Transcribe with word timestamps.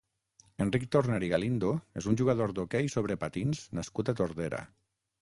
Enric 0.63 0.87
Torner 0.95 1.19
i 1.27 1.29
Galindo 1.33 1.69
és 2.03 2.09
un 2.13 2.19
jugador 2.23 2.57
d'hoquei 2.57 2.93
sobre 2.97 3.21
patins 3.27 3.65
nascut 3.81 4.15
a 4.15 4.21
Tordera. 4.23 4.69